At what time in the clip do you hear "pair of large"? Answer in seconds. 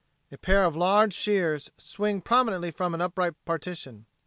0.39-1.13